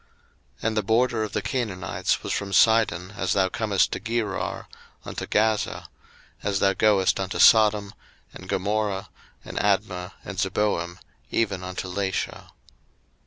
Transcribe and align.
01:010:019 0.61 0.67
And 0.67 0.77
the 0.77 0.81
border 0.81 1.23
of 1.23 1.33
the 1.33 1.41
Canaanites 1.43 2.23
was 2.23 2.33
from 2.33 2.51
Sidon, 2.53 3.11
as 3.17 3.33
thou 3.33 3.49
comest 3.49 3.91
to 3.91 3.99
Gerar, 3.99 4.67
unto 5.05 5.27
Gaza; 5.27 5.89
as 6.41 6.57
thou 6.57 6.73
goest, 6.73 7.19
unto 7.19 7.37
Sodom, 7.37 7.93
and 8.33 8.49
Gomorrah, 8.49 9.09
and 9.45 9.57
Admah, 9.59 10.13
and 10.25 10.39
Zeboim, 10.39 10.97
even 11.29 11.63
unto 11.63 11.87
Lasha. 11.87 12.47